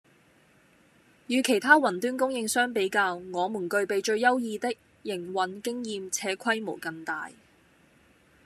[1.27, 4.69] 與其他雲端供應商比較，我們具備最優異的
[5.03, 7.29] 營運經驗且規模更大